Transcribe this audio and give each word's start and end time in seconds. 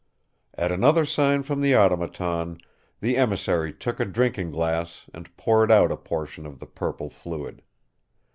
At 0.55 0.71
another 0.71 1.05
sign 1.05 1.43
from 1.43 1.61
the 1.61 1.75
Automaton 1.75 2.57
the 3.01 3.17
emissary 3.17 3.71
took 3.71 3.99
a 3.99 4.05
drinking 4.05 4.49
glass 4.49 5.05
and 5.13 5.37
poured 5.37 5.71
out 5.71 5.91
a 5.91 5.95
portion 5.95 6.47
of 6.47 6.57
the 6.57 6.65
purple 6.65 7.11
fluid. 7.11 7.61